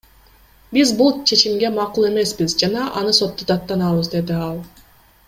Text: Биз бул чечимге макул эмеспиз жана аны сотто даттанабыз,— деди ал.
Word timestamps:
Биз 0.77 0.93
бул 1.01 1.11
чечимге 1.31 1.71
макул 1.75 2.07
эмеспиз 2.09 2.57
жана 2.63 2.87
аны 3.03 3.13
сотто 3.19 3.49
даттанабыз,— 3.53 4.11
деди 4.15 4.39
ал. 4.49 4.59